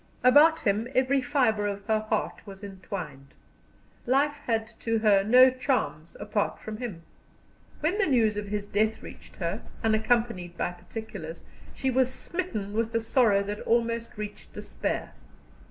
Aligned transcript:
About 0.23 0.61
him 0.61 0.87
every 0.95 1.21
fibre 1.21 1.67
of 1.67 1.85
her 1.85 1.99
heart 2.09 2.41
was 2.47 2.63
entwined. 2.63 3.35
Life 4.07 4.39
had 4.47 4.65
to 4.79 4.97
her 4.97 5.23
no 5.23 5.51
charms 5.51 6.17
apart 6.19 6.59
from 6.59 6.77
him. 6.77 7.03
When 7.81 7.99
the 7.99 8.07
news 8.07 8.35
of 8.35 8.47
his 8.47 8.65
death 8.65 9.03
reached 9.03 9.35
her, 9.35 9.61
unaccompanied 9.83 10.57
by 10.57 10.71
particulars, 10.71 11.43
she 11.75 11.91
was 11.91 12.11
smitten 12.11 12.73
with 12.73 12.95
a 12.95 13.01
sorrow 13.01 13.43
that 13.43 13.59
almost 13.59 14.17
reached 14.17 14.51
despair. 14.53 15.13